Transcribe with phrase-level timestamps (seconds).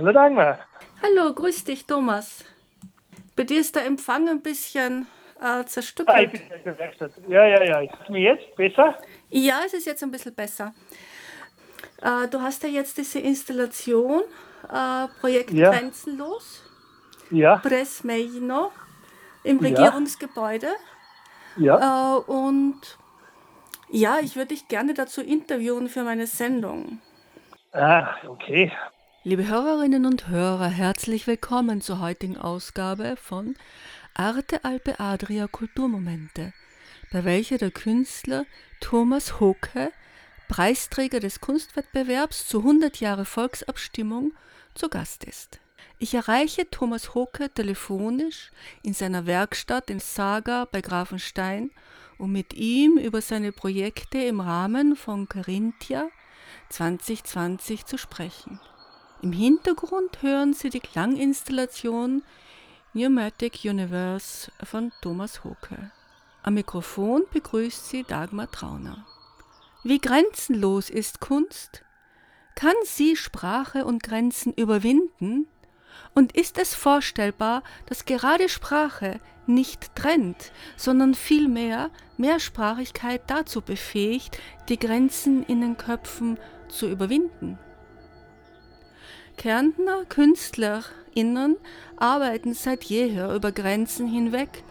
[0.00, 0.58] Hallo Dagmar.
[1.02, 2.42] Hallo, grüß dich, Thomas.
[3.36, 5.06] Bei dir ist der Empfang ein bisschen
[5.42, 6.16] äh, zerstückelt.
[6.16, 7.12] Ah, ich bin in der Werkstatt.
[7.28, 7.80] Ja, ja, ja.
[7.82, 8.98] Ist mir jetzt besser?
[9.28, 10.72] Ja, es ist jetzt ein bisschen besser.
[12.00, 14.22] Äh, du hast ja jetzt diese Installation,
[14.72, 15.70] äh, Projekt Ja.
[15.70, 16.62] Grenzenlos,
[17.30, 18.72] Ja, Presmeino,
[19.44, 19.58] im.
[19.58, 20.68] Regierungsgebäude.
[21.58, 22.16] ja.
[22.16, 22.80] Äh, und
[23.90, 27.00] ja, ich würde dich gerne dazu interviewen für meine Sendung.
[27.72, 28.72] Ah, okay.
[29.22, 33.54] Liebe Hörerinnen und Hörer, herzlich willkommen zur heutigen Ausgabe von
[34.14, 36.54] Arte Alpe Adria Kulturmomente,
[37.12, 38.46] bei welcher der Künstler
[38.80, 39.92] Thomas Hoke,
[40.48, 44.32] Preisträger des Kunstwettbewerbs zu 100 Jahre Volksabstimmung,
[44.74, 45.60] zu Gast ist.
[45.98, 48.50] Ich erreiche Thomas Hoke telefonisch
[48.82, 51.72] in seiner Werkstatt in Saga bei Grafenstein,
[52.16, 56.08] um mit ihm über seine Projekte im Rahmen von Carinthia
[56.70, 58.58] 2020 zu sprechen.
[59.22, 62.22] Im Hintergrund hören Sie die Klanginstallation
[62.92, 65.90] Pneumatic Universe von Thomas Hoke.
[66.42, 69.04] Am Mikrofon begrüßt Sie Dagmar Trauner.
[69.84, 71.84] Wie grenzenlos ist Kunst?
[72.54, 75.46] Kann sie Sprache und Grenzen überwinden?
[76.14, 84.38] Und ist es vorstellbar, dass gerade Sprache nicht trennt, sondern vielmehr Mehrsprachigkeit dazu befähigt,
[84.70, 87.58] die Grenzen in den Köpfen zu überwinden?
[89.40, 91.56] Kärntner KünstlerInnen
[91.96, 94.62] arbeiten seit jeher über Grenzen hinweg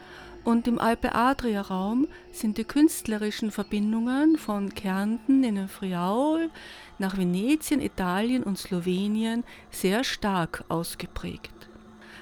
[0.43, 6.51] und im Alpe-Adria-Raum sind die künstlerischen Verbindungen von Kärnten in den Friaul
[6.99, 11.49] nach Venetien, Italien und Slowenien sehr stark ausgeprägt.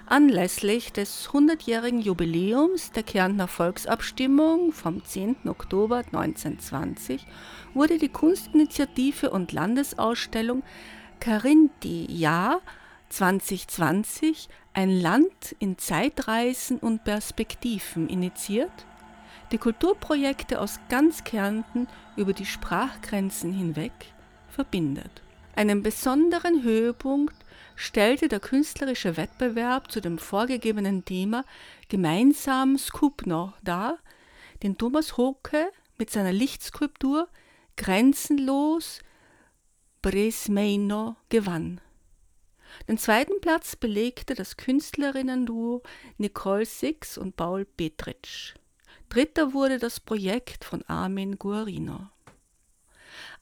[0.06, 5.36] Anlässlich des 100-jährigen Jubiläums der Kärntner Volksabstimmung vom 10.
[5.48, 7.28] Oktober 1920
[7.74, 10.64] wurde die Kunstinitiative und Landesausstellung
[11.20, 12.62] Carinthia
[13.10, 18.86] 2020 ein Land in Zeitreisen und Perspektiven initiiert,
[19.52, 23.92] die Kulturprojekte aus ganz Kärnten über die Sprachgrenzen hinweg
[24.50, 25.22] verbindet.
[25.56, 27.36] Einen besonderen Höhepunkt
[27.76, 31.44] stellte der künstlerische Wettbewerb zu dem vorgegebenen Thema
[31.90, 33.98] Gemeinsam Skupno dar,
[34.62, 37.28] den Thomas Hoke mit seiner Lichtskulptur
[37.78, 39.00] Grenzenlos
[40.08, 41.82] Bresmeino gewann.
[42.88, 45.84] Den zweiten Platz belegte das Künstlerinnen-Duo
[46.18, 48.54] Nicole Six und Paul Petritsch.
[49.10, 52.08] Dritter wurde das Projekt von Armin Guarino.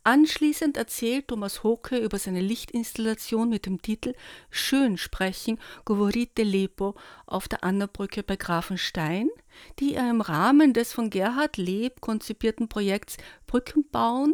[0.03, 4.15] Anschließend erzählt Thomas Hoke über seine Lichtinstallation mit dem Titel
[4.49, 6.95] Schön sprechen, Govorite Lepo
[7.27, 9.29] auf der Annabrücke bei Grafenstein,
[9.77, 14.33] die er im Rahmen des von Gerhard Leb konzipierten Projekts Brückenbauen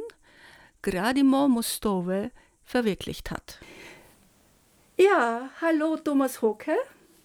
[0.82, 2.32] Gradimo Mostove
[2.64, 3.60] verwirklicht hat.
[4.98, 6.74] Ja, hallo Thomas Hoke.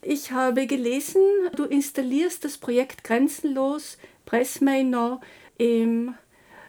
[0.03, 1.22] Ich habe gelesen,
[1.56, 5.21] du installierst das Projekt Grenzenlos Pressmeino
[5.59, 6.15] im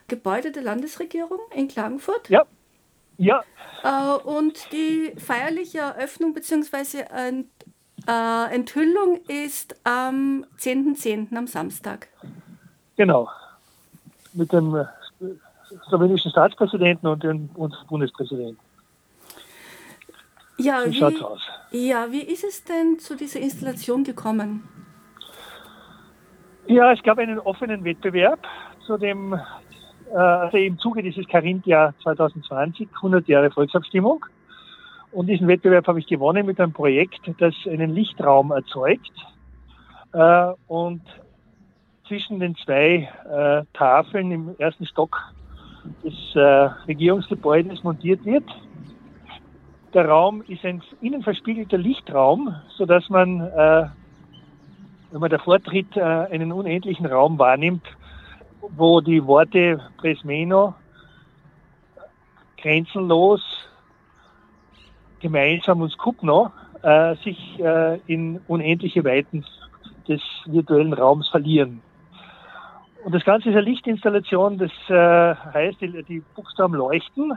[0.08, 2.28] Gebäude der Landesregierung in Klagenfurt.
[2.28, 2.46] Ja,
[3.18, 3.42] ja.
[3.82, 7.02] Äh, und die feierliche Eröffnung bzw.
[7.10, 7.48] Ent,
[8.06, 11.36] äh, Enthüllung ist am 10.10.
[11.36, 12.08] am Samstag.
[12.96, 13.28] Genau.
[14.32, 14.84] Mit dem äh,
[15.88, 18.58] slowenischen Staatspräsidenten und dem unserem Bundespräsidenten.
[20.58, 21.40] Ja, So wie, schaut's aus.
[21.70, 24.68] ja, wie ist es denn zu dieser Installation gekommen?
[26.66, 28.40] Ja, es gab einen offenen Wettbewerb
[28.86, 29.34] zu dem,
[30.12, 34.24] äh, also im Zuge dieses Carinthia 2020, 100 Jahre Volksabstimmung.
[35.12, 39.12] Und diesen Wettbewerb habe ich gewonnen mit einem Projekt, das einen Lichtraum erzeugt
[40.12, 41.00] äh, und
[42.06, 45.16] zwischen den zwei äh, Tafeln im ersten Stock
[46.04, 46.40] des äh,
[46.86, 48.44] Regierungsgebäudes montiert wird.
[49.94, 53.86] Der Raum ist ein innen verspiegelter Lichtraum, sodass man, äh,
[55.10, 57.84] wenn man davor tritt, äh, einen unendlichen Raum wahrnimmt,
[58.76, 60.74] wo die Worte Presmeno,
[62.58, 63.40] grenzenlos,
[65.20, 66.52] gemeinsam und Skupno
[66.82, 69.44] äh, sich äh, in unendliche Weiten
[70.06, 71.82] des virtuellen Raums verlieren.
[73.04, 77.32] Und das Ganze ist eine Lichtinstallation, das äh, heißt, die, die Buchstaben leuchten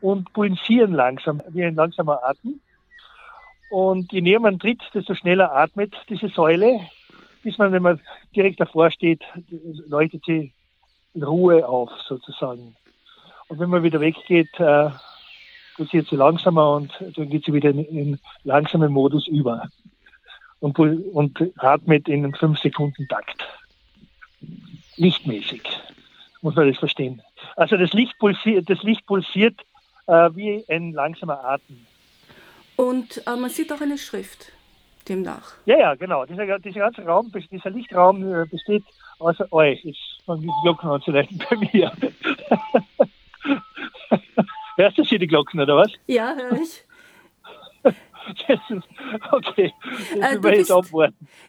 [0.00, 2.60] und pulsieren langsam, wie ein langsamer Atem.
[3.70, 6.80] Und je näher man tritt, desto schneller atmet diese Säule,
[7.42, 8.00] bis man, wenn man
[8.34, 9.22] direkt davor steht,
[9.88, 10.52] leuchtet sie
[11.14, 12.76] in Ruhe auf, sozusagen.
[13.48, 14.90] Und wenn man wieder weggeht, äh,
[15.76, 19.68] passiert sie langsamer und dann geht sie wieder in, in langsamen Modus über
[20.60, 22.58] und, und atmet in einem 5
[24.96, 25.62] Lichtmäßig,
[26.42, 27.22] muss man das verstehen.
[27.56, 29.60] Also das Licht pulsiert, das Licht pulsiert
[30.06, 31.86] äh, wie ein langsamer Atem.
[32.76, 34.52] Und äh, man sieht auch eine Schrift
[35.08, 35.54] demnach.
[35.64, 36.24] Ja, ja, genau.
[36.26, 38.84] Dieser, dieser ganze Raum, dieser Lichtraum äh, besteht
[39.18, 39.84] außer euch.
[39.84, 41.92] Jetzt fangen die Glocken an zu leuchten bei mir.
[44.76, 45.90] Hörst du hier die Glocken, oder was?
[46.06, 46.84] Ja, höre ich.
[48.48, 48.88] Das ist,
[49.30, 49.72] okay,
[50.18, 50.70] das äh, du, bist,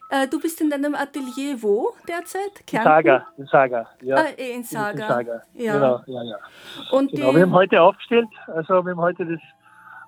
[0.10, 2.66] äh, du bist in deinem Atelier wo derzeit?
[2.66, 2.90] Kärnten?
[2.90, 4.16] Saga, in Saga, ja.
[4.16, 5.04] Ah, eh, in Saga.
[5.04, 5.42] In Saga.
[5.54, 5.74] Ja.
[5.74, 6.38] Genau, ja, ja.
[6.92, 9.40] Und genau, wir haben heute aufgestellt, also wir haben heute das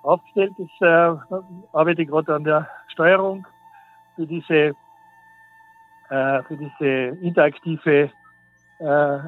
[0.02, 1.36] aufgestellt, das äh,
[1.72, 3.46] arbeite ich gerade an der Steuerung
[4.16, 4.74] für diese,
[6.10, 8.10] äh, für diese interaktive
[8.78, 9.18] äh,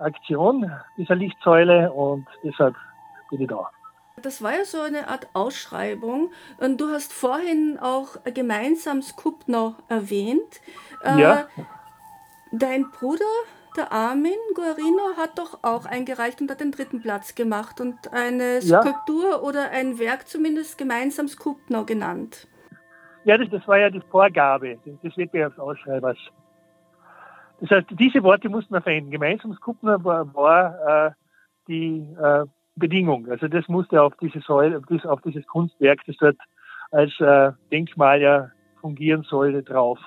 [0.00, 2.74] Aktion dieser Lichtsäule und deshalb
[3.30, 3.70] bin ich da.
[4.22, 6.30] Das war ja so eine Art Ausschreibung.
[6.58, 10.60] Und du hast vorhin auch gemeinsam Skupno erwähnt.
[11.04, 11.48] Äh, ja.
[12.52, 13.24] Dein Bruder,
[13.76, 18.60] der Armin Guarino, hat doch auch eingereicht und hat den dritten Platz gemacht und eine
[18.60, 19.40] Skulptur ja.
[19.40, 22.46] oder ein Werk zumindest gemeinsam Skupno genannt.
[23.24, 26.18] Ja, das, das war ja die Vorgabe des Wettbewerbsausschreibers.
[27.60, 29.12] Das heißt, diese Worte mussten wir verändern.
[29.12, 31.10] Gemeinsam Skupno war, war äh,
[31.68, 32.44] die äh,
[32.76, 33.28] Bedingung.
[33.30, 36.36] Also das musste auf diese Säule, auf dieses Kunstwerk, das dort
[36.90, 39.98] als äh, Denkmal ja fungieren sollte, drauf.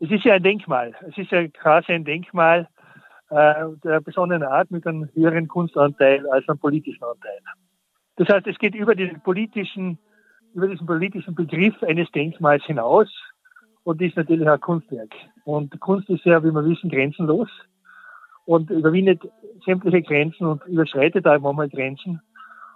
[0.00, 0.94] Es ist ja ein Denkmal.
[1.08, 2.68] Es ist ja quasi ein Denkmal
[3.30, 7.38] äh, der besonderen Art mit einem höheren Kunstanteil als einem politischen Anteil.
[8.16, 9.98] Das heißt, es geht über diesen politischen,
[10.54, 13.08] über diesen politischen Begriff eines Denkmals hinaus
[13.84, 15.14] und ist natürlich ein Kunstwerk.
[15.44, 17.48] Und Kunst ist ja, wie wir wissen, grenzenlos
[18.48, 19.20] und überwindet
[19.66, 22.22] sämtliche Grenzen und überschreitet auch manchmal Grenzen.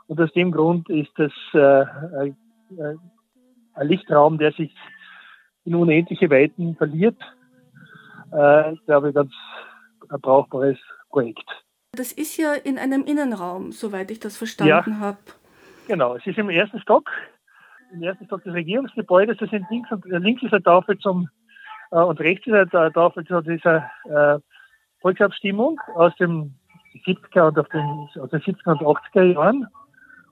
[0.06, 2.32] Und aus dem Grund ist das äh, äh,
[3.72, 4.74] ein Lichtraum, der sich
[5.64, 7.16] in unendliche Weiten verliert.
[8.32, 9.32] Äh, glaube ich, ganz
[10.10, 10.76] ein brauchbares
[11.08, 11.48] Projekt.
[11.92, 15.18] Das ist ja in einem Innenraum, soweit ich das verstanden ja, habe.
[15.88, 17.10] Genau, es ist im ersten Stock,
[17.94, 19.38] im ersten Stock des Regierungsgebäudes.
[19.38, 21.30] Das sind links und links ist eine Tafel zum
[21.92, 24.38] äh, und rechts ist eine Tafel zu dieser äh,
[25.02, 26.54] Volksabstimmung aus den
[27.04, 29.66] 70er und auf den, aus den 70er und 80er Jahren.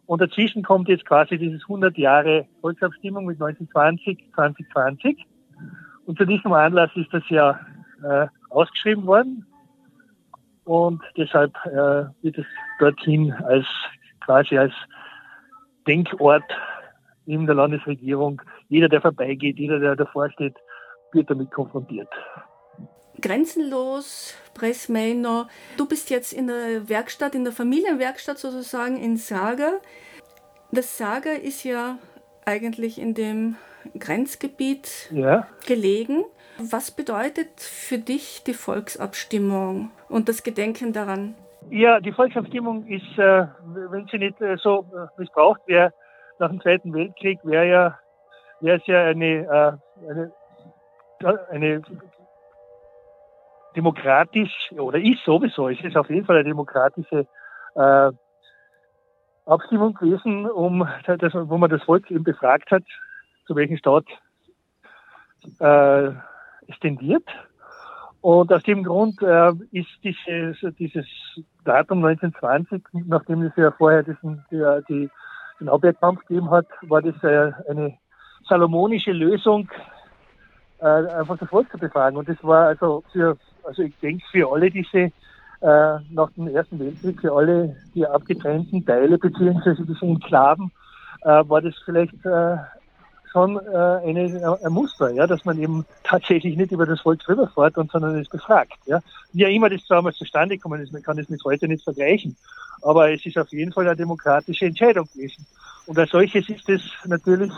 [0.06, 5.26] Und dazwischen kommt jetzt quasi dieses 100 Jahre Volksabstimmung mit 1920, 2020.
[6.06, 7.61] Und zu diesem Anlass ist das ja
[8.02, 9.46] äh, ausgeschrieben worden.
[10.64, 12.46] Und deshalb äh, wird es
[12.78, 13.66] dorthin als
[14.20, 14.73] quasi als
[15.87, 16.44] Denkort
[17.26, 18.43] in der Landesregierung.
[18.69, 20.56] Jeder, der vorbeigeht, jeder, der davor steht,
[21.12, 22.08] wird damit konfrontiert.
[23.20, 25.49] Grenzenlos, Pressmainer.
[25.76, 29.72] Du bist jetzt in der Werkstatt, in der Familienwerkstatt sozusagen in Saga.
[30.72, 31.99] Das Saga ist ja
[32.44, 33.56] eigentlich in dem
[33.99, 35.46] Grenzgebiet ja.
[35.67, 36.25] gelegen.
[36.58, 41.34] Was bedeutet für dich die Volksabstimmung und das Gedenken daran?
[41.70, 45.93] Ja, die Volksabstimmung ist, äh, wenn sie nicht äh, so äh, missbraucht wäre,
[46.38, 47.99] nach dem Zweiten Weltkrieg wäre ja,
[48.61, 49.78] wäre es ja eine,
[50.09, 50.33] eine,
[51.50, 51.83] eine
[53.76, 57.26] demokratisch oder ist sowieso, es ist auf jeden Fall eine demokratische
[57.74, 58.10] äh,
[59.46, 62.84] Abstimmung gewesen, um das, wo man das Volk eben befragt hat,
[63.46, 64.04] zu welchem Staat
[65.58, 66.08] äh,
[66.68, 67.24] es tendiert.
[68.20, 71.06] Und aus dem Grund äh, ist dieses, dieses
[71.64, 75.10] Datum 1920, nachdem es ja vorher diesen, die, die,
[75.58, 77.96] den Abwehrkampf gegeben hat, war das äh, eine
[78.46, 79.70] salomonische Lösung,
[80.80, 82.18] äh, einfach das Volk zu befragen.
[82.18, 86.79] Und das war also für also ich denke für alle diese äh, nach dem Ersten
[86.79, 90.71] Weltkrieg, für alle die abgetrennten Teile beziehungsweise diese Enklaven,
[91.23, 92.57] äh, war das vielleicht äh,
[93.31, 97.79] schon äh, eine, ein Muster, ja, dass man eben tatsächlich nicht über das Volk rüberfährt
[97.79, 98.79] und sondern es befragt.
[98.87, 99.00] Ja.
[99.33, 102.37] Wie ja immer das damals zustande gekommen ist, man kann es mit heute nicht vergleichen.
[102.83, 105.47] Aber es ist auf jeden Fall eine demokratische Entscheidung gewesen.
[105.87, 107.52] Und als solches ist es natürlich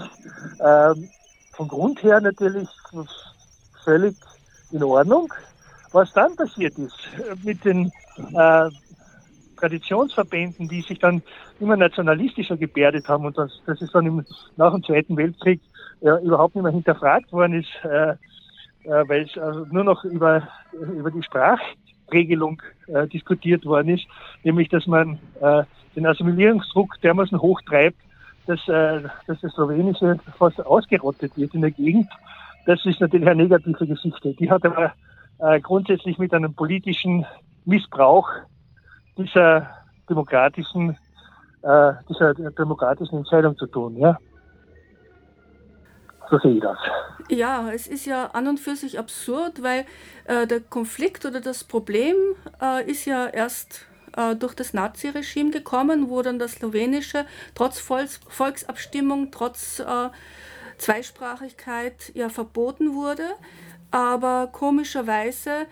[0.61, 1.09] ähm,
[1.53, 2.69] von Grund her natürlich
[3.85, 4.17] völlig
[4.73, 5.33] in Ordnung.
[5.93, 6.97] Was dann passiert ist
[7.45, 7.93] mit den
[8.35, 8.71] äh,
[9.57, 11.23] Traditionsverbänden, die sich dann
[11.61, 14.25] immer nationalistischer gebärdet haben und das, das ist dann im,
[14.57, 15.61] nach dem Zweiten Weltkrieg
[16.01, 18.13] ja, überhaupt nicht mehr hinterfragt worden ist, äh,
[18.85, 24.05] äh, weil es also nur noch über, über die Sprachregelung äh, diskutiert worden ist,
[24.43, 25.63] nämlich dass man äh,
[25.95, 27.99] den Assimilierungsdruck dermaßen hochtreibt,
[28.47, 32.09] dass, äh, dass das Slowenische fast ausgerottet wird in der Gegend.
[32.67, 34.35] Das ist natürlich eine negative Geschichte.
[34.35, 34.93] Die hat aber
[35.43, 37.27] äh, grundsätzlich mit einem politischen
[37.65, 38.29] Missbrauch
[39.19, 39.69] dieser
[40.09, 40.97] demokratischen,
[41.63, 43.97] äh, dieser demokratischen Entscheidung zu tun.
[43.97, 44.19] Ja?
[46.31, 46.79] So sehe ich das.
[47.29, 49.85] Ja, es ist ja an und für sich absurd, weil
[50.25, 52.17] äh, der Konflikt oder das Problem
[52.61, 58.21] äh, ist ja erst äh, durch das Naziregime gekommen, wo dann das Slowenische trotz Volks
[58.29, 59.83] Volksabstimmung, trotz
[60.79, 63.25] Zweisprachigkeit ja verboten wurde.
[63.93, 65.67] Aber komischerweise,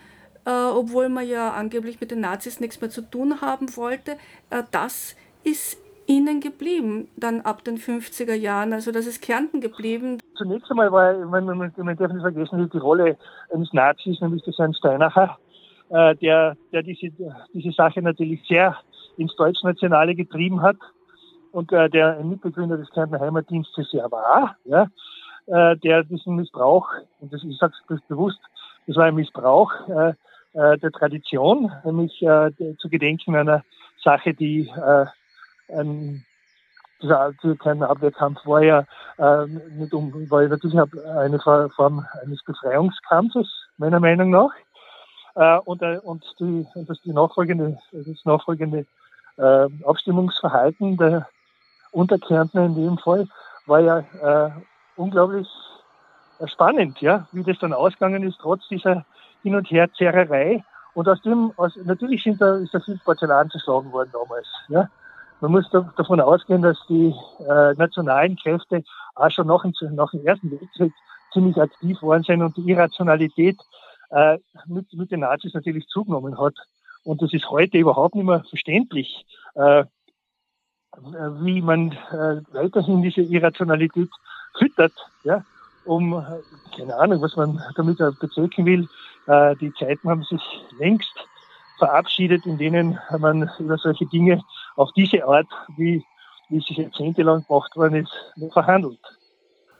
[0.45, 4.11] äh, obwohl man ja angeblich mit den Nazis nichts mehr zu tun haben wollte,
[4.51, 8.73] äh, das ist ihnen geblieben, dann ab den 50er Jahren.
[8.73, 10.19] Also das ist Kärnten geblieben.
[10.35, 13.17] Zunächst einmal war, man, man, man darf nicht vergessen, die Rolle
[13.53, 15.37] eines Nazis, nämlich des Herrn Steinacher,
[15.89, 17.11] äh, der, der diese,
[17.53, 18.77] diese Sache natürlich sehr
[19.17, 20.77] ins Deutschnationale getrieben hat
[21.51, 24.87] und äh, der ein Mitbegründer des Kärntner Heimatdienstes ja war, ja,
[25.47, 26.87] äh, der diesen Missbrauch,
[27.19, 28.39] und das, ich sage es bewusst,
[28.87, 30.13] das war ein Missbrauch äh,
[30.53, 33.63] äh, der Tradition, nämlich äh, zu gedenken einer
[34.03, 35.05] Sache, die äh,
[35.73, 36.25] ein
[37.01, 37.33] dieser
[37.89, 38.85] Abwehrkampf war ja
[39.17, 44.51] äh, nicht um, war ja natürlich eine Form eines Befreiungskampfes, meiner Meinung nach.
[45.35, 48.85] Äh, und, äh, und, die, und das, die nachfolgende, das nachfolgende
[49.37, 51.27] äh, Abstimmungsverhalten der
[51.91, 53.27] Unterkärntner in dem Fall
[53.65, 54.51] war ja äh,
[54.95, 55.47] unglaublich
[56.45, 59.05] spannend, ja, wie das dann ausgegangen ist, trotz dieser
[59.43, 60.63] Hin- und Herzerrerei.
[60.93, 64.89] Und aus dem, aus, natürlich sind da, ist da viel Porzellan zerschlagen worden damals, ja.
[65.39, 68.83] Man muss da, davon ausgehen, dass die äh, nationalen Kräfte
[69.15, 70.93] auch schon nach, nach dem Ersten Weltkrieg
[71.33, 73.57] ziemlich aktiv waren sind und die Irrationalität
[74.11, 76.53] äh, mit, mit den Nazis natürlich zugenommen hat.
[77.03, 79.85] Und das ist heute überhaupt nicht mehr verständlich, äh,
[81.41, 84.09] wie man äh, weiterhin diese Irrationalität
[84.57, 84.93] füttert,
[85.23, 85.43] ja,
[85.85, 86.23] um,
[86.75, 88.87] keine Ahnung, was man damit bezwecken will.
[89.27, 90.41] Äh, die Zeiten haben sich
[90.77, 91.13] längst
[91.77, 94.43] verabschiedet, in denen man über solche Dinge
[94.75, 96.03] auf diese Art, wie,
[96.49, 98.99] wie es sich jahrzehntelang gemacht worden ist, verhandelt.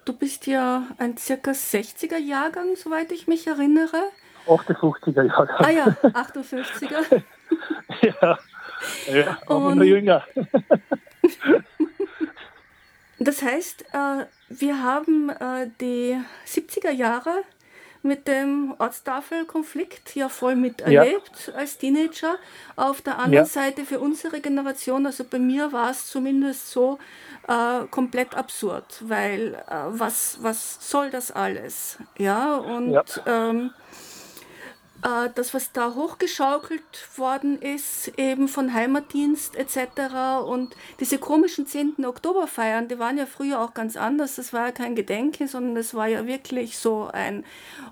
[0.06, 4.02] Du bist ja ein circa 60er Jahrgang, soweit ich mich erinnere.
[4.48, 5.56] 58er Jahrgang.
[5.60, 7.22] Ah ja, 58er.
[8.02, 8.40] ja,
[9.14, 10.24] ja aber noch jünger.
[13.26, 17.44] das heißt, äh, wir haben äh, die 70er Jahre
[18.04, 21.54] mit dem Ortstafelkonflikt ja voll miterlebt ja.
[21.54, 22.38] als Teenager.
[22.76, 23.46] Auf der anderen ja.
[23.46, 26.98] Seite für unsere Generation, also bei mir war es zumindest so
[27.48, 32.00] äh, komplett absurd, weil äh, was, was soll das alles?
[32.18, 33.04] Ja, und ja.
[33.28, 33.72] Ähm,
[35.04, 40.46] äh, das, was da hochgeschaukelt worden ist, eben von Heimatdienst etc.
[40.46, 42.06] Und diese komischen 10.
[42.06, 44.36] Oktoberfeiern, die waren ja früher auch ganz anders.
[44.36, 47.44] Das war ja kein Gedenken, sondern es war ja wirklich so ein,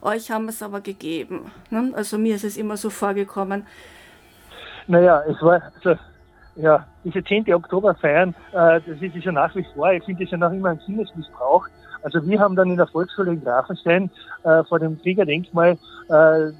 [0.02, 1.52] euch haben es aber gegeben.
[1.70, 1.92] Ne?
[1.96, 3.66] Also mir ist es immer so vorgekommen.
[4.88, 6.00] Naja, es war, also,
[6.56, 7.54] ja, diese 10.
[7.54, 10.82] Oktoberfeiern, äh, das ist ja nach wie vor, ich finde das ja noch immer ein
[10.86, 11.68] Sinnesmissbrauch.
[12.04, 14.10] Also wir haben dann in der Volksschule in Grafenstein
[14.44, 15.78] äh, vor dem Kriegerdenkmal
[16.10, 16.52] äh,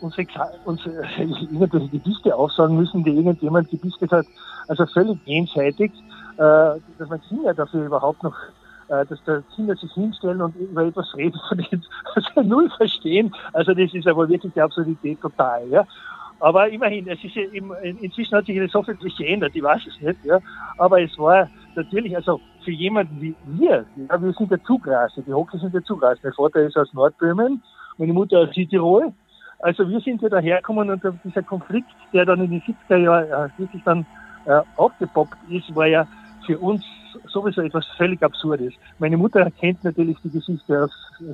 [0.00, 0.26] unsere,
[0.64, 4.26] unsere irgendwelche Gedichte aufsagen müssen, die irgendjemand gebistet hat.
[4.68, 5.92] Also völlig jenseitig,
[6.36, 8.36] äh, dass man Kinder dafür überhaupt noch
[8.88, 11.82] äh, dass da Kinder sich hinstellen und über etwas reden, von dem
[12.34, 13.34] sie null verstehen.
[13.52, 15.66] Also das ist aber wirklich die Absurdität total.
[15.68, 15.86] Ja.
[16.40, 20.00] Aber immerhin, es ist ja im, inzwischen hat sich das hoffentlich geändert, ich weiß es
[20.00, 20.40] nicht, ja.
[20.76, 25.32] Aber es war natürlich, also für jemanden wie wir, ja, wir sind der Zugrasse, die
[25.32, 26.20] Hockey sind der Zugrasse.
[26.22, 27.62] Mein Vater ist aus Nordböhmen,
[27.98, 29.12] meine Mutter aus Südtirol.
[29.60, 33.58] Also wir sind ja dahergekommen und dieser Konflikt, der dann in den 70er Jahren äh,
[33.58, 34.04] wirklich dann
[34.46, 36.06] äh, aufgepoppt ist, war ja
[36.46, 36.84] für uns
[37.28, 38.74] sowieso etwas völlig Absurdes.
[38.98, 40.90] Meine Mutter kennt natürlich die Geschichte aus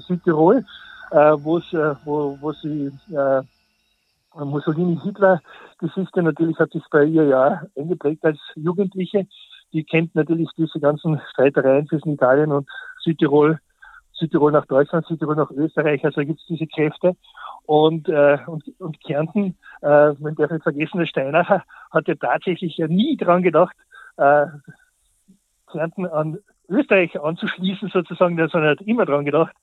[0.06, 0.64] Südtirol,
[1.10, 3.42] äh, wo, äh, wo, wo sie äh,
[4.44, 9.26] Mussolini-Hitler-Geschichte natürlich hat sich bei ihr ja eingeprägt als Jugendliche.
[9.72, 12.68] Die kennt natürlich diese ganzen Streitereien zwischen Italien und
[13.00, 13.58] Südtirol,
[14.12, 16.04] Südtirol nach Deutschland, Südtirol nach Österreich.
[16.04, 17.16] Also gibt es diese Kräfte.
[17.64, 22.78] Und, äh, und, und Kärnten, äh, man darf nicht vergessen, der Steinacher hat ja tatsächlich
[22.78, 23.76] ja nie dran gedacht,
[24.16, 24.46] äh,
[25.70, 29.54] Kärnten an Österreich anzuschließen sozusagen, sondern hat immer dran gedacht,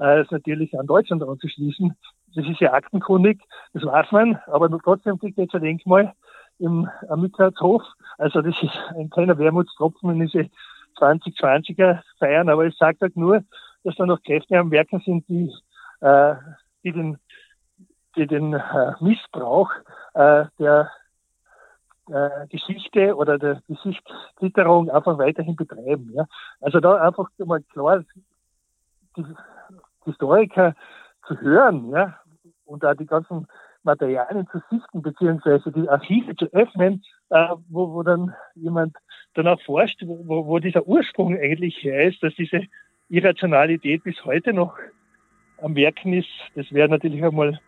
[0.00, 1.96] äh, ist natürlich an Deutschland anzuschließen.
[2.34, 3.40] Das ist ja aktenkundig,
[3.74, 6.14] das weiß man, aber trotzdem kriegt jetzt ein Denkmal
[6.58, 7.82] im Mittagshof.
[8.18, 10.50] Also das ist ein kleiner Wermutstropfen in diese
[10.98, 13.42] 2020er Feiern, aber es sagt halt nur,
[13.84, 15.52] dass da noch Kräfte am Werken sind, die,
[16.00, 16.34] äh,
[16.84, 17.18] die den,
[18.16, 19.70] die den äh, Missbrauch
[20.14, 20.90] äh, der
[22.08, 26.12] äh, Geschichte oder der Geschichtsklitterung einfach weiterhin betreiben.
[26.14, 26.26] Ja.
[26.60, 28.04] Also da einfach mal klar
[29.16, 29.24] die
[30.04, 30.74] Historiker
[31.26, 32.18] zu hören, ja,
[32.64, 33.46] und da die ganzen
[33.84, 38.96] Materialien zu sichten, beziehungsweise die Archive zu öffnen, äh, wo, wo dann jemand
[39.34, 42.62] danach forscht, wo, wo dieser Ursprung eigentlich her ist, dass diese
[43.08, 44.76] Irrationalität bis heute noch
[45.60, 46.28] am Werken ist.
[46.54, 47.60] Das wäre natürlich einmal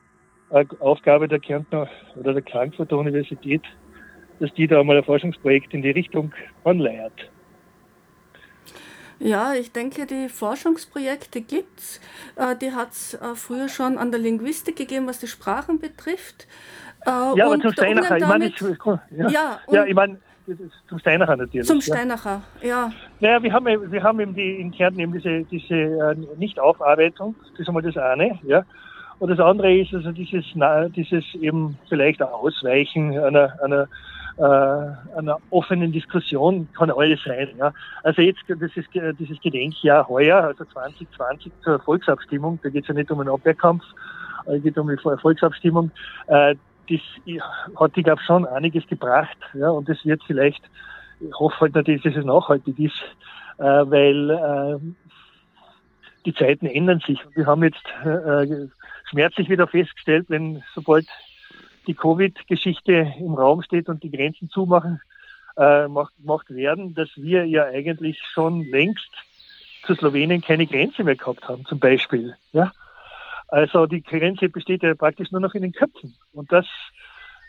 [0.50, 3.62] eine Aufgabe der Kärntner oder der Frankfurter Universität,
[4.40, 6.32] dass die da mal ein Forschungsprojekt in die Richtung
[6.64, 7.30] anleiert.
[9.24, 12.00] Ja, ich denke, die Forschungsprojekte gibt es.
[12.36, 16.46] Äh, die hat es äh, früher schon an der Linguistik gegeben, was die Sprachen betrifft.
[17.06, 18.52] Äh, ja, aber zum Steinacher, ich meine,
[19.10, 20.18] ja, ja, ja, ich meine,
[20.90, 21.66] zum Steinacher natürlich.
[21.66, 22.68] Zum Steinacher, ja.
[22.68, 22.92] ja.
[23.20, 27.68] Naja, wir haben, wir haben eben die, in Kärnten eben diese, diese Nichtaufarbeitung, das ist
[27.68, 28.62] einmal das eine, ja.
[29.20, 30.44] Und das andere ist also dieses,
[30.94, 33.88] dieses eben vielleicht Ausweichen einer, einer
[34.36, 37.50] äh, einer offenen Diskussion kann alles sein.
[37.58, 37.72] Ja.
[38.02, 38.88] Also jetzt das ist,
[39.18, 43.84] dieses Gedenkjahr heuer, also 2020 zur Volksabstimmung, da geht es ja nicht um einen Abwehrkampf,
[44.46, 45.90] es geht um die Volksabstimmung.
[46.26, 46.56] Äh,
[46.88, 47.00] das
[47.80, 49.36] hat, ich glaube, schon einiges gebracht.
[49.54, 50.62] Ja, und das wird vielleicht,
[51.20, 53.00] ich hoffe halt natürlich, dass es nachhaltig ist,
[53.58, 54.78] äh, weil äh,
[56.26, 57.18] die Zeiten ändern sich.
[57.34, 58.68] Wir haben jetzt äh,
[59.10, 61.06] schmerzlich wieder festgestellt, wenn sobald
[61.86, 65.00] die Covid-Geschichte im Raum steht und die Grenzen zumachen,
[65.56, 69.10] äh, macht, macht werden, dass wir ja eigentlich schon längst
[69.86, 72.34] zu Slowenien keine Grenze mehr gehabt haben, zum Beispiel.
[72.52, 72.72] Ja?
[73.48, 76.14] Also die Grenze besteht ja praktisch nur noch in den Köpfen.
[76.32, 76.66] Und das,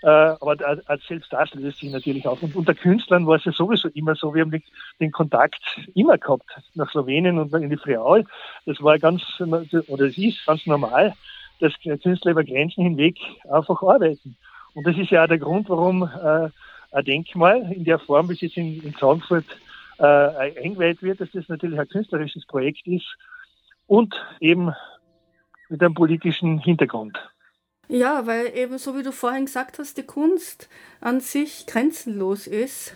[0.03, 2.43] äh, aber als selbst das löst sich natürlich auf.
[2.43, 4.63] Und unter Künstlern war es ja sowieso immer so, wir haben den,
[4.99, 5.61] den Kontakt
[5.95, 8.25] immer gehabt nach Slowenien und in die Friaul.
[8.65, 11.13] Das war ganz, oder es ist ganz normal
[11.59, 13.17] dass Künstler über Grenzen hinweg
[13.49, 14.37] einfach arbeiten.
[14.73, 16.49] Und das ist ja auch der Grund, warum äh,
[16.91, 19.45] ein Denkmal in der Form, wie es jetzt in, in Frankfurt
[19.99, 23.15] äh, eingeweiht wird, dass das natürlich ein künstlerisches Projekt ist
[23.87, 24.73] und eben
[25.69, 27.17] mit einem politischen Hintergrund.
[27.87, 30.69] Ja, weil eben so wie du vorhin gesagt hast, die Kunst
[31.01, 32.95] an sich grenzenlos ist.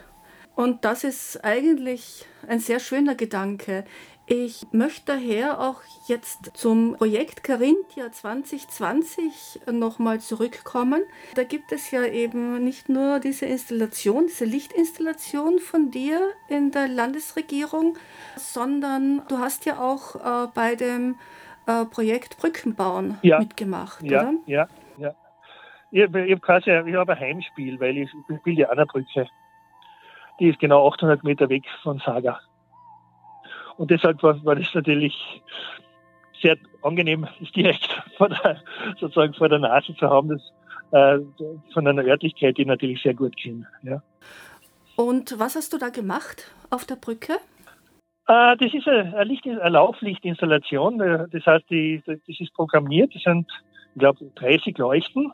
[0.56, 3.86] Und das ist eigentlich ein sehr schöner Gedanke.
[4.32, 11.02] Ich möchte daher auch jetzt zum Projekt Carinthia 2020 nochmal zurückkommen.
[11.34, 16.88] Da gibt es ja eben nicht nur diese Installation, diese Lichtinstallation von dir in der
[16.88, 17.98] Landesregierung,
[18.36, 21.16] sondern du hast ja auch äh, bei dem
[21.66, 23.40] äh, Projekt Brückenbauen ja.
[23.40, 24.34] mitgemacht, ja, oder?
[24.46, 24.68] Ja,
[25.00, 25.16] ja.
[25.90, 29.28] Ich, ich habe quasi ich hab ein Heimspiel, weil ich spiele ja an der Brücke.
[30.40, 32.40] Die ist genau 800 Meter weg von Saga.
[33.80, 35.16] Und deshalb war, war das natürlich
[36.42, 37.88] sehr angenehm, das direkt
[38.18, 38.62] vor der,
[39.00, 40.42] sozusagen vor der Nase zu haben, das
[40.92, 41.20] äh,
[41.74, 43.66] von einer Örtlichkeit, die ich natürlich sehr gut kenne.
[43.84, 44.04] Ja.
[44.98, 47.34] Und was hast du da gemacht auf der Brücke?
[48.28, 51.00] Äh, das ist eine, eine, Licht, eine Lauflichtinstallation.
[51.00, 53.16] Äh, das heißt, die, das ist programmiert.
[53.16, 53.50] Das sind,
[53.96, 55.32] ich glaube, 30 Leuchten,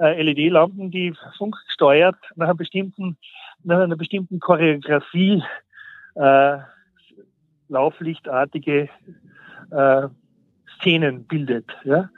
[0.00, 3.18] äh, LED-Lampen, die funkgesteuert nach einer bestimmten,
[3.62, 5.44] nach einer bestimmten Choreografie
[6.16, 6.58] äh,
[7.68, 8.88] lauflichtartige
[9.70, 10.08] äh,
[10.78, 11.66] Szenen bildet.
[11.84, 12.08] Ja?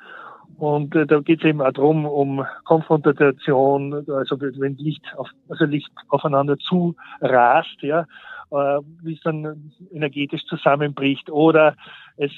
[0.59, 5.65] Und äh, da geht es eben auch darum, um Konfrontation, also wenn Licht auf, also
[5.65, 8.07] Licht aufeinander zu rast, ja,
[8.51, 11.31] äh, wie es dann energetisch zusammenbricht.
[11.31, 11.77] Oder
[12.17, 12.33] es,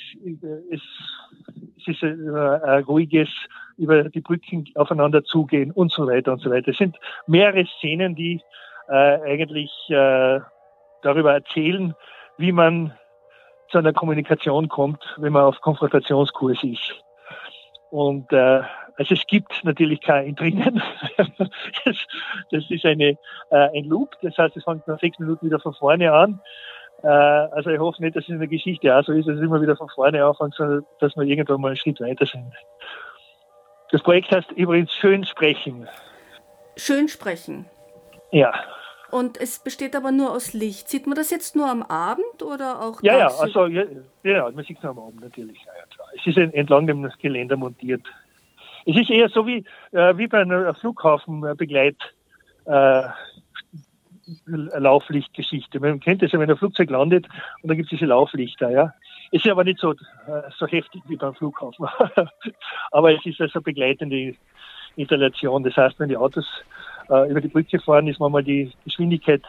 [0.70, 0.80] es,
[1.78, 3.28] es ist ein, ein ruhiges
[3.76, 6.70] über die Brücken aufeinander zugehen und so weiter und so weiter.
[6.70, 6.96] Es sind
[7.26, 8.40] mehrere Szenen, die
[8.88, 10.40] äh, eigentlich äh,
[11.02, 11.94] darüber erzählen,
[12.38, 12.92] wie man
[13.72, 16.92] zu einer Kommunikation kommt, wenn man auf Konfrontationskurs ist.
[17.90, 18.62] Und äh,
[18.96, 20.82] also es gibt natürlich kein drinnen.
[21.84, 21.96] das,
[22.50, 23.18] das ist eine,
[23.50, 26.40] äh, ein Loop, das heißt, es fängt nach sechs Minuten wieder von vorne an.
[27.02, 29.42] Äh, also ich hoffe nicht, dass es in der Geschichte auch so ist, dass es
[29.42, 32.52] immer wieder von vorne anfängt, sondern dass wir irgendwann mal einen Schritt weiter sind.
[33.90, 35.88] Das Projekt heißt übrigens Schön sprechen.
[36.76, 37.66] Schön sprechen.
[38.30, 38.52] Ja.
[39.12, 40.88] Und es besteht aber nur aus Licht.
[40.88, 43.84] Sieht man das jetzt nur am Abend oder auch Ja, ja, also ja,
[44.22, 45.58] ja, man sieht es nur am Abend natürlich.
[45.66, 46.04] Ja, ja.
[46.18, 48.00] Es ist entlang dem Geländer montiert.
[48.86, 51.98] Es ist eher so wie, äh, wie bei einer Flughafenbegleit
[52.64, 53.02] äh,
[54.46, 55.78] Lauflichtgeschichte.
[55.78, 57.26] Man kennt das ja, wenn ein Flugzeug landet
[57.62, 58.94] und dann gibt es diese Lauflichter, ja.
[59.30, 59.94] Es ist aber nicht so, äh,
[60.56, 61.86] so heftig wie beim Flughafen.
[62.90, 64.36] aber es ist also begleitende
[64.96, 65.64] Installation.
[65.64, 66.46] Das heißt, wenn die Autos
[67.08, 69.42] äh, über die Brücke fahren, ist manchmal die Geschwindigkeit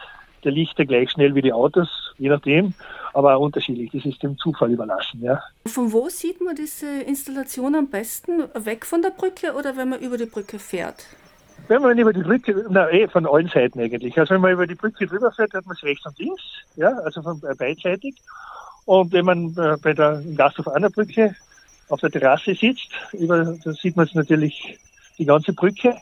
[0.44, 1.88] der Lichter gleich schnell wie die Autos,
[2.18, 2.74] je nachdem,
[3.12, 3.90] aber auch unterschiedlich.
[3.92, 5.22] Das ist dem Zufall überlassen.
[5.22, 5.42] Ja.
[5.66, 8.44] Von wo sieht man diese Installation am besten?
[8.54, 11.06] Weg von der Brücke oder wenn man über die Brücke fährt?
[11.68, 14.18] Wenn man über die Brücke, na eh, von allen Seiten eigentlich.
[14.18, 16.42] Also wenn man über die Brücke drüber fährt, hat man es rechts und links,
[16.76, 18.16] ja, also von äh, beidseitig.
[18.84, 21.34] Und wenn man äh, bei der Gasthof an der Brücke
[21.88, 24.78] auf der Terrasse sitzt, über, da sieht man es natürlich
[25.16, 25.96] die ganze Brücke.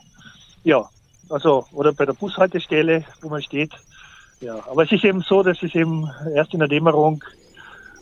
[0.63, 0.89] Ja,
[1.29, 3.71] also oder bei der Bushaltestelle, wo man steht.
[4.41, 7.23] Ja, aber es ist eben so, dass es eben erst in der Dämmerung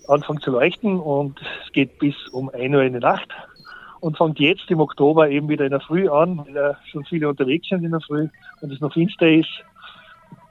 [0.08, 3.30] anfängt zu leuchten und es geht bis um 1 Uhr in der Nacht
[4.00, 7.70] und fängt jetzt im Oktober eben wieder in der Früh an, weil schon viele unterwegs
[7.70, 8.28] sind in der Früh
[8.62, 9.50] und es noch finster ist.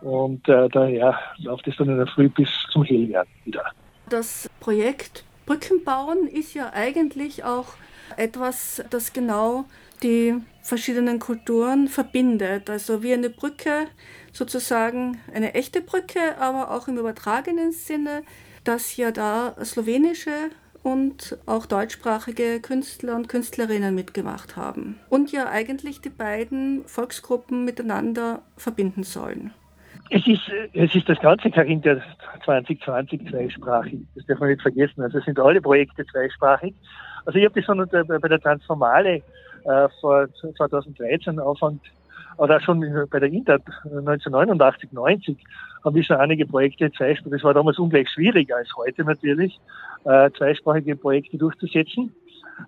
[0.00, 3.64] Und äh, daher läuft es dann in der Früh bis zum Hellwerden wieder.
[4.08, 7.74] Das Projekt Brückenbauen ist ja eigentlich auch
[8.16, 9.64] etwas, das genau
[10.02, 10.36] die
[10.70, 12.70] verschiedenen Kulturen verbindet.
[12.70, 13.88] Also wie eine Brücke,
[14.32, 18.22] sozusagen eine echte Brücke, aber auch im übertragenen Sinne,
[18.64, 20.50] dass ja da slowenische
[20.82, 28.42] und auch deutschsprachige Künstler und Künstlerinnen mitgemacht haben und ja eigentlich die beiden Volksgruppen miteinander
[28.56, 29.52] verbinden sollen.
[30.08, 32.00] Es ist, es ist das ganze Carinthia
[32.44, 34.00] 2020 zweisprachig.
[34.14, 35.02] Das darf man nicht vergessen.
[35.02, 36.74] Also sind alle Projekte zweisprachig.
[37.26, 37.78] Also ich habe das schon
[38.22, 39.22] bei der Transformale
[39.64, 41.80] äh, vor 2013 Anfang
[42.36, 45.38] oder schon bei der Inter 1989, 90
[45.84, 47.32] haben wir schon einige Projekte zweisprachig.
[47.32, 49.60] Das war damals ungleich schwieriger als heute natürlich,
[50.04, 52.14] äh, zweisprachige Projekte durchzusetzen,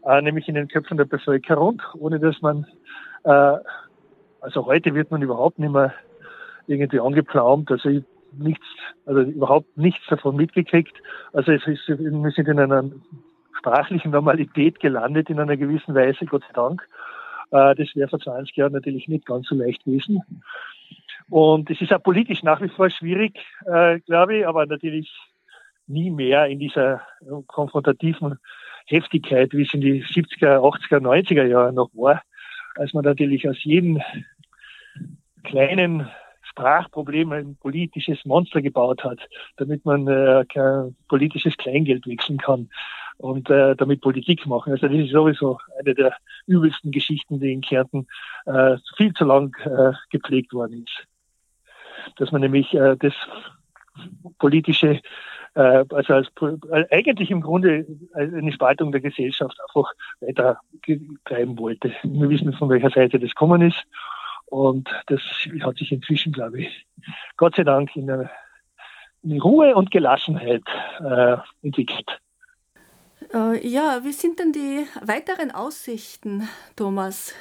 [0.07, 2.67] äh, nämlich in den Köpfen der Bevölkerung, ohne dass man,
[3.25, 3.57] äh,
[4.41, 5.95] also heute wird man überhaupt nicht mehr
[6.67, 8.05] irgendwie angepflaumt, also ich
[8.39, 8.65] nichts,
[9.07, 10.97] also überhaupt nichts davon mitgekriegt.
[11.33, 12.85] Also es ist, wir sind in einer
[13.57, 16.89] sprachlichen Normalität gelandet in einer gewissen Weise, Gott sei Dank.
[17.51, 20.23] Äh, das wäre vor 20 Jahren natürlich nicht ganz so leicht gewesen.
[21.29, 25.11] Und es ist auch politisch nach wie vor schwierig, äh, glaube ich, aber natürlich
[25.87, 27.03] nie mehr in dieser
[27.47, 28.39] konfrontativen
[28.87, 32.23] Heftigkeit, wie es in die 70er, 80er, 90er Jahre noch war,
[32.77, 34.01] als man natürlich aus jedem
[35.45, 36.09] kleinen
[36.43, 39.21] Sprachproblem ein politisches Monster gebaut hat,
[39.57, 42.69] damit man äh, kein politisches Kleingeld wechseln kann
[43.23, 44.73] und äh, damit Politik machen.
[44.73, 48.09] Also das ist sowieso eine der übelsten Geschichten, die in Kärnten
[48.47, 51.07] äh, viel zu lang äh, gepflegt worden ist.
[52.17, 53.15] Dass man nämlich äh, das
[54.41, 55.01] politische,
[55.55, 60.59] äh, also als, äh, eigentlich im Grunde eine Spaltung der Gesellschaft einfach weiter
[61.25, 61.93] treiben wollte.
[62.03, 63.85] Wir wissen, von welcher Seite das kommen ist.
[64.47, 65.21] Und das
[65.63, 66.87] hat sich inzwischen, glaube ich,
[67.37, 68.31] Gott sei Dank in, eine,
[69.23, 70.65] in Ruhe und Gelassenheit
[70.99, 72.21] äh, entwickelt.
[73.35, 77.35] Äh, ja, wie sind denn die weiteren Aussichten, Thomas?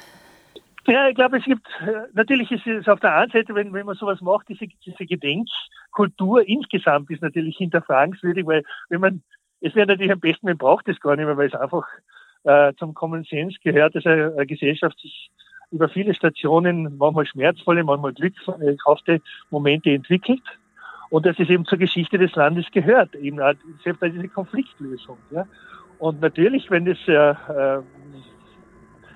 [0.86, 3.86] Ja, ich glaube, es gibt, äh, natürlich ist es auf der einen Seite, wenn, wenn
[3.86, 9.22] man sowas macht, diese, diese Gedenkkultur insgesamt ist natürlich hinterfragenswürdig, weil wenn man,
[9.60, 11.86] es wäre natürlich am besten, man braucht es gar nicht mehr, weil es einfach
[12.44, 15.30] äh, zum Common Sense gehört, dass eine, eine Gesellschaft sich
[15.70, 20.42] über viele Stationen, manchmal schmerzvolle, manchmal glückhafte Momente entwickelt
[21.10, 23.38] und dass es eben zur Geschichte des Landes gehört, eben
[23.84, 25.18] selbst diese Konfliktlösung.
[25.30, 25.46] Ja.
[26.02, 27.80] Und natürlich, wenn das äh, äh,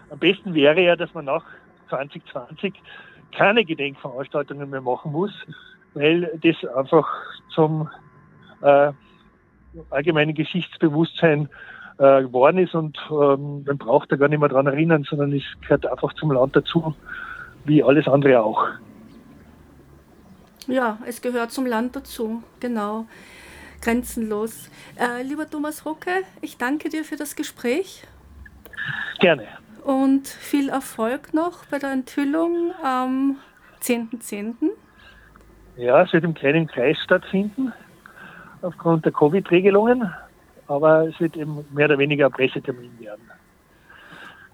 [0.08, 1.44] am besten wäre ja, dass man nach
[1.88, 2.74] 2020
[3.36, 5.32] keine Gedenkveranstaltungen mehr machen muss,
[5.94, 7.08] weil das einfach
[7.52, 7.90] zum
[8.62, 8.92] äh,
[9.90, 11.48] allgemeinen Geschichtsbewusstsein
[11.98, 15.42] äh, geworden ist und ähm, man braucht da gar nicht mehr dran erinnern, sondern es
[15.62, 16.94] gehört einfach zum Land dazu,
[17.64, 18.64] wie alles andere auch.
[20.68, 23.06] Ja, es gehört zum Land dazu, genau
[23.80, 24.70] grenzenlos.
[24.98, 26.10] Äh, lieber Thomas Rucke,
[26.40, 28.04] ich danke dir für das Gespräch.
[29.20, 29.46] Gerne.
[29.84, 33.38] Und viel Erfolg noch bei der Enthüllung am
[33.82, 34.20] 10.10.
[34.20, 34.54] .10.
[35.76, 37.72] Ja, es wird im kleinen Kreis stattfinden,
[38.62, 40.10] aufgrund der Covid-Regelungen,
[40.66, 43.30] aber es wird eben mehr oder weniger ein Pressetermin werden.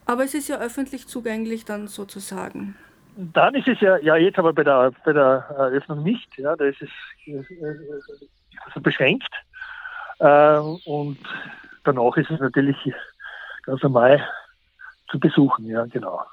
[0.05, 2.77] Aber es ist ja öffentlich zugänglich dann sozusagen.
[3.17, 6.65] Dann ist es ja, ja jetzt aber bei der, bei der Eröffnung nicht, ja, da
[6.65, 6.91] ist es
[8.65, 9.33] also beschränkt.
[10.19, 11.19] Äh, und
[11.85, 12.77] danach ist es natürlich
[13.63, 14.27] ganz normal
[15.11, 16.25] zu besuchen, ja, genau.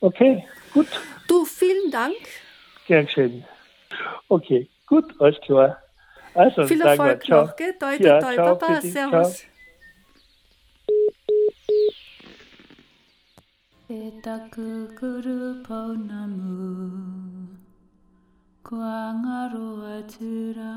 [0.00, 0.88] Okay, gut.
[1.28, 2.16] Du, vielen Dank.
[2.86, 3.44] Gern geschehen.
[4.28, 5.82] Okay, gut, alles klar.
[6.34, 7.74] Also, Viel Erfolg wir, noch, gell?
[7.78, 9.38] Toi, toi, ja, toi, ciao, Baba, servus.
[9.38, 9.50] Ciao.
[18.70, 20.74] Kuangaroatura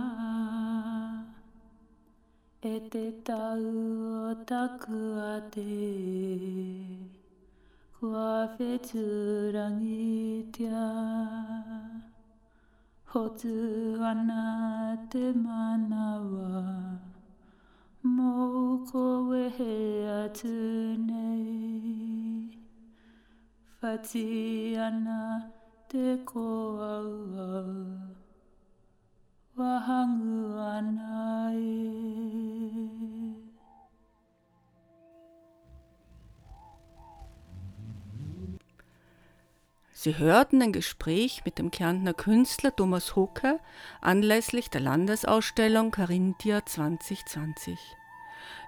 [2.60, 3.65] E te tau
[4.29, 5.73] o takua te
[7.99, 10.89] Kua wheturangi tia
[13.13, 16.65] Hotu ana te manawa.
[18.03, 18.34] Mō
[18.89, 19.77] ko wehe
[20.17, 22.49] atu nei.
[24.10, 25.21] Tiana
[25.93, 26.17] Sie
[40.17, 43.60] hörten ein Gespräch mit dem Kärntner Künstler Thomas Hocke
[44.01, 47.77] anlässlich der Landesausstellung Carinthia 2020.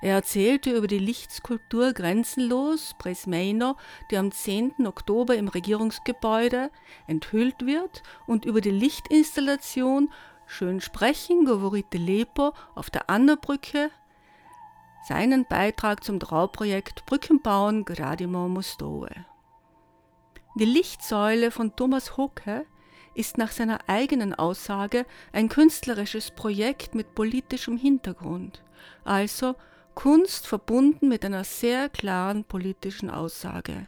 [0.01, 3.75] Er erzählte über die Lichtskulptur Grenzenlos Presmeino,
[4.11, 4.85] die am 10.
[4.85, 6.69] Oktober im Regierungsgebäude
[7.07, 10.09] enthüllt wird, und über die Lichtinstallation
[10.47, 13.89] Schön sprechen, Govorite Lepo auf der Annerbrücke,
[15.07, 19.09] seinen Beitrag zum Trauprojekt Brückenbauen Gradimo Mostowe.
[20.55, 22.65] Die Lichtsäule von Thomas Hocke
[23.15, 28.63] ist nach seiner eigenen Aussage ein künstlerisches Projekt mit politischem Hintergrund,
[29.03, 29.55] also
[29.93, 33.87] Kunst verbunden mit einer sehr klaren politischen Aussage.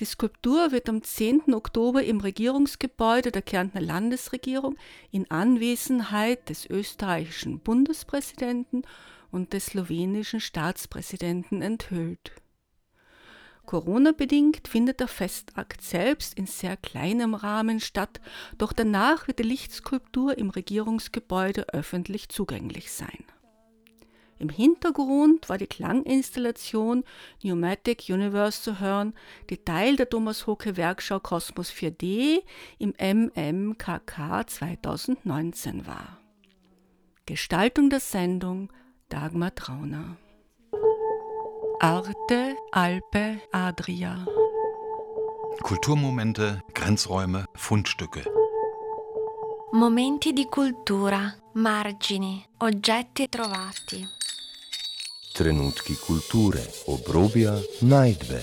[0.00, 1.54] Die Skulptur wird am 10.
[1.54, 4.76] Oktober im Regierungsgebäude der Kärntner Landesregierung
[5.10, 8.82] in Anwesenheit des österreichischen Bundespräsidenten
[9.30, 12.32] und des slowenischen Staatspräsidenten enthüllt.
[13.66, 18.20] Corona-bedingt findet der Festakt selbst in sehr kleinem Rahmen statt,
[18.58, 23.24] doch danach wird die Lichtskulptur im Regierungsgebäude öffentlich zugänglich sein.
[24.42, 27.04] Im Hintergrund war die Klanginstallation
[27.40, 29.14] Pneumatic Universe zu hören,
[29.50, 32.42] die Teil der Thomas Hocke Werkschau Kosmos 4D
[32.78, 36.18] im MMKK 2019 war.
[37.24, 38.72] Gestaltung der Sendung
[39.08, 40.16] Dagmar Trauner.
[41.78, 44.26] Arte, Alpe, Adria.
[45.62, 48.24] Kulturmomente, Grenzräume, Fundstücke.
[49.74, 54.20] Momenti di cultura, margini, oggetti trovati.
[55.32, 58.42] Trenutki kulture, obrobja, najdbe.